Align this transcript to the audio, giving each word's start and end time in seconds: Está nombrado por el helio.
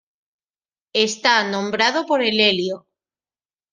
Está 1.07 1.43
nombrado 1.47 2.07
por 2.07 2.23
el 2.23 2.39
helio. 2.39 2.87